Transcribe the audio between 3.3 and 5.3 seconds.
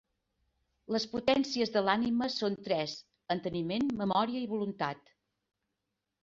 enteniment, memòria i voluntat.